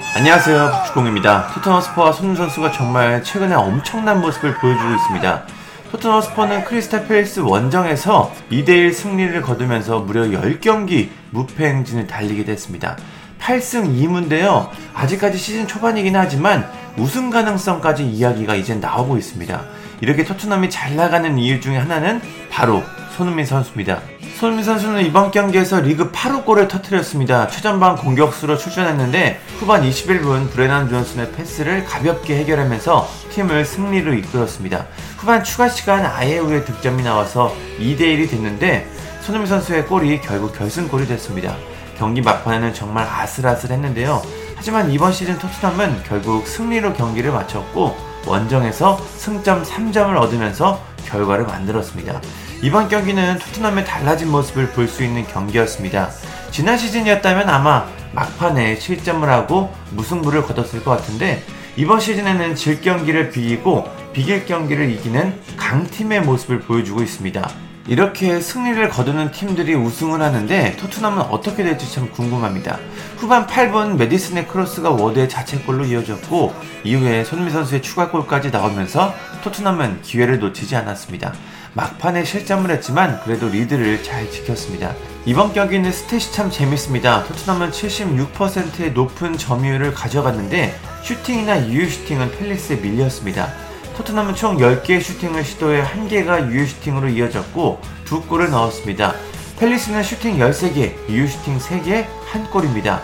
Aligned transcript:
안녕하세요 0.00 0.70
박주공입니다. 0.70 1.48
토트넘 1.54 1.80
스퍼와 1.80 2.12
손흥민 2.12 2.36
선수가 2.36 2.70
정말 2.70 3.22
최근에 3.22 3.54
엄청난 3.54 4.20
모습을 4.20 4.54
보여주고 4.54 4.94
있습니다. 4.94 5.42
토트넘 5.90 6.22
스퍼는 6.22 6.64
크리스탈 6.64 7.08
팰리스 7.08 7.40
원정에서 7.40 8.32
2대1 8.50 8.92
승리를 8.92 9.42
거두면서 9.42 9.98
무려 10.00 10.22
10경기 10.22 11.08
무패 11.30 11.66
행진을 11.66 12.06
달리게 12.06 12.44
됐습니다. 12.44 12.96
8승 13.40 13.96
2무인데요. 13.96 14.68
아직까지 14.94 15.36
시즌 15.36 15.66
초반이긴 15.66 16.14
하지만 16.14 16.70
우승 16.96 17.30
가능성까지 17.30 18.04
이야기가 18.04 18.54
이제 18.54 18.76
나오고 18.76 19.16
있습니다. 19.16 19.60
이렇게 20.00 20.24
토트넘이 20.24 20.70
잘 20.70 20.94
나가는 20.94 21.36
이유 21.38 21.60
중에 21.60 21.76
하나는 21.76 22.20
바로 22.50 22.84
손흥민 23.16 23.44
선수입니다. 23.46 24.00
손흥민 24.38 24.64
선수는 24.64 25.04
이번 25.04 25.32
경기에서 25.32 25.80
리그 25.80 26.12
8호 26.12 26.44
골을 26.44 26.68
터뜨렸습니다. 26.68 27.48
최전방 27.48 27.96
공격수로 27.96 28.56
출전했는데 28.56 29.40
후반 29.58 29.82
21분 29.82 30.48
브레난 30.52 30.88
존슨의 30.88 31.32
패스를 31.32 31.84
가볍게 31.84 32.36
해결하면서 32.36 33.08
팀을 33.32 33.64
승리로 33.64 34.14
이끌었습니다. 34.14 34.86
후반 35.16 35.42
추가 35.42 35.68
시간 35.68 36.06
아예 36.06 36.38
후에 36.38 36.64
득점이 36.64 37.02
나와서 37.02 37.52
2대1이 37.80 38.30
됐는데 38.30 38.88
손흥민 39.22 39.48
선수의 39.48 39.86
골이 39.86 40.20
결국 40.20 40.56
결승골이 40.56 41.08
됐습니다. 41.08 41.56
경기 41.96 42.20
막판에는 42.20 42.74
정말 42.74 43.08
아슬아슬했는데요. 43.08 44.22
하지만 44.54 44.92
이번 44.92 45.12
시즌 45.12 45.36
토트넘은 45.36 46.04
결국 46.04 46.46
승리로 46.46 46.92
경기를 46.92 47.32
마쳤고 47.32 47.96
원정에서 48.24 49.00
승점 49.16 49.64
3점을 49.64 50.16
얻으면서 50.16 50.80
결과를 51.06 51.44
만들었습니다. 51.46 52.20
이번 52.62 52.88
경기는 52.88 53.38
토트넘의 53.38 53.84
달라진 53.84 54.30
모습을 54.30 54.70
볼 54.70 54.88
수 54.88 55.04
있는 55.04 55.26
경기였습니다. 55.26 56.10
지난 56.50 56.76
시즌이었다면 56.78 57.48
아마 57.48 57.86
막판에 58.12 58.76
실점을 58.76 59.28
하고 59.28 59.72
무승부를 59.90 60.42
거뒀을 60.42 60.82
것 60.82 60.90
같은데 60.92 61.42
이번 61.76 62.00
시즌에는 62.00 62.54
질 62.56 62.80
경기를 62.80 63.30
비기고 63.30 63.86
비길 64.12 64.46
경기를 64.46 64.90
이기는 64.90 65.38
강팀의 65.56 66.22
모습을 66.22 66.60
보여주고 66.60 67.02
있습니다. 67.02 67.48
이렇게 67.88 68.38
승리를 68.38 68.86
거두는 68.90 69.32
팀들이 69.32 69.74
우승을 69.74 70.20
하는데 70.20 70.76
토트넘은 70.76 71.22
어떻게 71.22 71.64
될지 71.64 71.90
참 71.90 72.10
궁금합니다. 72.12 72.78
후반 73.16 73.46
8분 73.46 73.96
메디슨의 73.96 74.46
크로스가 74.46 74.90
워드의 74.90 75.30
자책골로 75.30 75.86
이어졌고 75.86 76.54
이후에 76.84 77.24
손흥민 77.24 77.50
선수의 77.50 77.80
추가골까지 77.80 78.50
나오면서 78.50 79.14
토트넘은 79.42 80.02
기회를 80.02 80.38
놓치지 80.38 80.76
않았습니다. 80.76 81.32
막판에 81.72 82.24
실점을 82.24 82.70
했지만 82.70 83.20
그래도 83.24 83.48
리드를 83.48 84.02
잘 84.02 84.30
지켰습니다. 84.30 84.94
이번 85.24 85.54
경기는 85.54 85.90
스탯이 85.90 86.30
참 86.32 86.50
재밌습니다. 86.50 87.24
토트넘은 87.24 87.70
76%의 87.70 88.92
높은 88.92 89.38
점유율을 89.38 89.94
가져갔는데 89.94 90.74
슈팅이나 91.04 91.68
유효 91.68 91.88
슈팅은 91.88 92.32
펠리스에 92.32 92.76
밀렸습니다. 92.76 93.67
토트넘은 93.98 94.36
총 94.36 94.58
10개의 94.58 95.02
슈팅을 95.02 95.42
시도해 95.42 95.82
1개가 95.82 96.52
유효 96.52 96.64
슈팅으로 96.64 97.08
이어졌고 97.08 97.80
2골을 98.06 98.48
넣었습니다. 98.48 99.12
펠리스는 99.58 100.04
슈팅 100.04 100.38
13개, 100.38 100.92
유효 101.08 101.26
슈팅 101.26 101.58
3개, 101.58 102.06
1골입니다. 102.30 103.00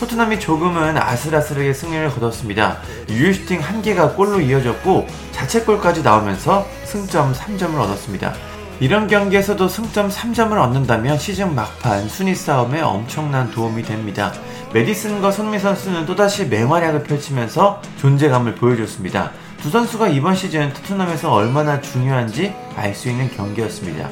토트넘이 0.00 0.40
조금은 0.40 0.96
아슬아슬하게 0.96 1.74
승리를 1.74 2.08
거뒀습니다. 2.08 2.78
유효 3.10 3.30
슈팅 3.34 3.60
1개가 3.60 4.16
골로 4.16 4.40
이어졌고 4.40 5.06
자책골까지 5.32 6.02
나오면서 6.02 6.66
승점 6.84 7.34
3점을 7.34 7.78
얻었습니다. 7.78 8.32
이런 8.80 9.06
경기에서도 9.06 9.68
승점 9.68 10.08
3점을 10.08 10.52
얻는다면 10.52 11.18
시즌 11.18 11.54
막판 11.54 12.08
순위 12.08 12.34
싸움에 12.34 12.80
엄청난 12.80 13.50
도움이 13.50 13.82
됩니다. 13.82 14.32
메디슨과 14.72 15.30
손미 15.30 15.58
선수는 15.58 16.06
또다시 16.06 16.46
맹활약을 16.46 17.02
펼치면서 17.02 17.82
존재감을 17.98 18.54
보여줬습니다. 18.54 19.32
두 19.62 19.70
선수가 19.70 20.08
이번 20.08 20.34
시즌 20.36 20.72
토트넘에서 20.72 21.32
얼마나 21.32 21.80
중요한지 21.80 22.54
알 22.76 22.94
수 22.94 23.08
있는 23.08 23.28
경기였습니다. 23.30 24.08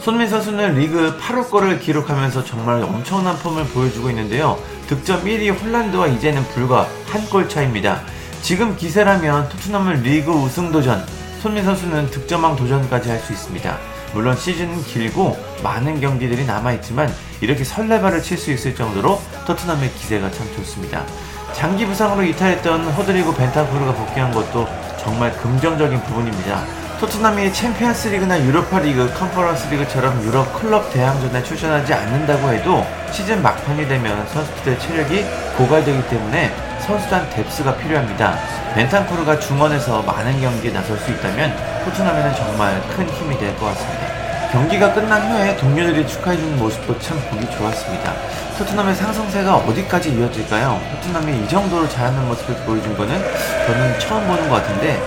손민 0.00 0.28
선수는 0.28 0.74
리그 0.74 1.16
8호 1.18 1.48
골을 1.50 1.78
기록하면서 1.78 2.44
정말 2.44 2.82
엄청난 2.82 3.36
폼을 3.38 3.64
보여주고 3.66 4.10
있는데요. 4.10 4.58
득점 4.88 5.24
1위 5.24 5.56
홀란드와 5.62 6.08
이제는 6.08 6.42
불과 6.48 6.88
한 7.06 7.22
골 7.30 7.48
차입니다. 7.48 8.02
지금 8.42 8.76
기세라면 8.76 9.48
토트넘은 9.50 10.02
리그 10.02 10.32
우승 10.32 10.72
도전, 10.72 11.06
손민 11.40 11.64
선수는 11.64 12.10
득점왕 12.10 12.56
도전까지 12.56 13.08
할 13.10 13.20
수 13.20 13.32
있습니다. 13.32 13.78
물론 14.14 14.36
시즌은 14.36 14.82
길고 14.82 15.38
많은 15.62 16.00
경기들이 16.00 16.44
남아있지만 16.44 17.10
이렇게 17.40 17.62
설레발을 17.64 18.22
칠 18.22 18.36
수 18.36 18.50
있을 18.50 18.74
정도로 18.74 19.20
토트넘의 19.46 19.92
기세가 19.94 20.30
참 20.32 20.46
좋습니다. 20.56 21.04
장기 21.52 21.86
부상으로 21.86 22.22
이탈했던 22.22 22.84
호드리고 22.92 23.34
벤탄쿠르가 23.34 23.92
복귀한 23.92 24.32
것도 24.32 24.66
정말 24.98 25.32
긍정적인 25.36 26.00
부분입니다. 26.02 26.62
토트넘이 27.00 27.52
챔피언스 27.52 28.08
리그나 28.08 28.40
유로파 28.40 28.78
리그, 28.78 29.12
컨퍼런스 29.14 29.66
리그처럼 29.68 30.22
유럽 30.22 30.52
클럽 30.60 30.92
대항전에 30.92 31.42
출전하지 31.42 31.92
않는다고 31.92 32.52
해도 32.52 32.86
시즌 33.10 33.42
막판이 33.42 33.88
되면 33.88 34.24
선수들의 34.28 34.78
체력이 34.78 35.26
고갈되기 35.56 36.08
때문에 36.08 36.54
선수단 36.86 37.28
depth가 37.30 37.76
필요합니다. 37.76 38.38
벤탄쿠르가 38.74 39.40
중원에서 39.40 40.02
많은 40.02 40.40
경기에 40.40 40.72
나설 40.72 40.96
수 40.98 41.10
있다면 41.10 41.56
토트넘에는 41.84 42.34
정말 42.36 42.80
큰 42.96 43.08
힘이 43.10 43.36
될 43.36 43.54
것 43.56 43.66
같습니다. 43.66 44.21
경기가 44.52 44.92
끝난 44.92 45.32
후에 45.32 45.56
동료들이 45.56 46.06
축하해주는 46.06 46.58
모습도 46.58 46.98
참 46.98 47.18
보기 47.30 47.50
좋았습니다. 47.56 48.12
토트넘의 48.58 48.94
상승세가 48.94 49.56
어디까지 49.56 50.10
이어질까요? 50.12 50.78
토트넘이 50.92 51.42
이 51.42 51.48
정도로 51.48 51.88
잘하는 51.88 52.28
모습을 52.28 52.56
보여준 52.66 52.94
거는 52.94 53.18
저는 53.66 53.98
처음 53.98 54.26
보는 54.26 54.50
것 54.50 54.56
같은데 54.56 55.02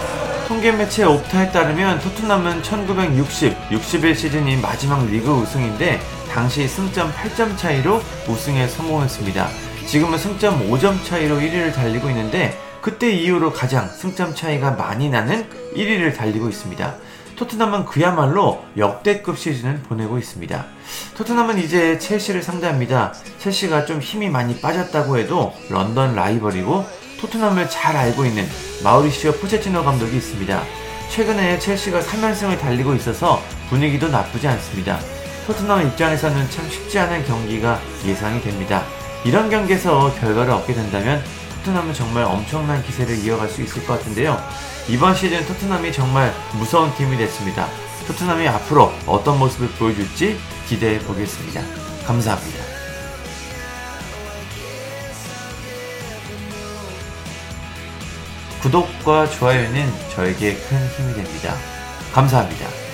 통계 0.48 0.72
매체 0.72 1.04
옵타에 1.04 1.52
따르면 1.52 2.00
토트넘은 2.00 2.64
1960, 2.64 3.56
61 3.70 4.16
시즌이 4.16 4.58
마지막 4.58 5.06
리그 5.06 5.30
우승인데 5.32 6.00
당시 6.32 6.68
승점 6.68 7.12
8점 7.12 7.56
차이로 7.56 8.02
우승에 8.28 8.68
성공했습니다. 8.68 9.48
지금은 9.86 10.18
승점 10.18 10.72
5점 10.72 11.06
차이로 11.06 11.38
1위를 11.38 11.72
달리고 11.72 12.10
있는데 12.10 12.58
그때 12.82 13.12
이후로 13.12 13.54
가장 13.54 13.88
승점 13.90 14.34
차이가 14.34 14.72
많이 14.72 15.08
나는 15.08 15.48
1위를 15.76 16.16
달리고 16.16 16.50
있습니다. 16.50 16.96
토트넘은 17.36 17.86
그야말로 17.86 18.64
역대급 18.78 19.38
시즌을 19.38 19.82
보내고 19.84 20.18
있습니다. 20.18 20.66
토트넘은 21.18 21.60
이제 21.60 22.00
첼시를 22.00 22.42
상대합니다. 22.42 23.14
첼시가 23.40 23.86
좀 23.86 24.00
힘이 24.00 24.30
많이 24.30 24.60
빠졌다고 24.62 25.18
해도 25.18 25.54
런던 25.70 26.16
라이벌이고 26.16 26.86
토트넘을 27.20 27.70
잘 27.70 27.96
알고 27.96 28.26
있는 28.26 28.48
마우리시오 28.84 29.34
포체티노 29.34 29.84
감독이 29.84 30.16
있습니다. 30.18 30.64
최근에 31.10 31.60
첼시가 31.60 32.02
3연승을 32.02 32.60
달리고 32.60 32.96
있어서 32.96 33.42
분위기도 33.70 34.08
나쁘지 34.08 34.48
않습니다. 34.48 35.00
토트넘 35.48 35.86
입장에서는 35.88 36.50
참 36.50 36.70
쉽지 36.70 36.98
않은 37.00 37.26
경기가 37.26 37.80
예상이 38.06 38.42
됩니다. 38.42 38.84
이런 39.24 39.50
경기에서 39.50 40.14
결과를 40.20 40.54
얻게 40.54 40.74
된다면 40.74 41.22
토트넘은 41.66 41.96
정말 41.96 42.24
엄청난 42.26 42.84
기세를 42.84 43.18
이어갈 43.26 43.50
수 43.50 43.64
있을 43.64 43.84
것 43.88 43.98
같은데요. 43.98 44.40
이번 44.88 45.16
시즌 45.16 45.44
토트넘이 45.48 45.92
정말 45.92 46.32
무서운 46.54 46.94
팀이 46.94 47.18
됐습니다. 47.18 47.68
토트넘이 48.06 48.48
앞으로 48.48 48.94
어떤 49.08 49.40
모습을 49.40 49.70
보여줄지 49.70 50.40
기대해 50.68 51.00
보겠습니다. 51.00 51.62
감사합니다. 52.06 52.64
구독과 58.62 59.28
좋아요는 59.32 59.92
저에게 60.14 60.56
큰 60.56 60.88
힘이 60.90 61.16
됩니다. 61.16 61.56
감사합니다. 62.14 62.85